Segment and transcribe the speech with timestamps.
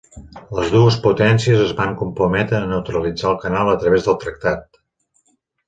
[0.59, 4.85] Les dues potències es van comprometre a neutralitzar el canal a través del tractat.